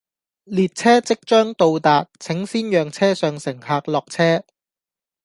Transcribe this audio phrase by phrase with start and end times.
[0.45, 4.41] 列車即將到達，請先讓車上乘客落車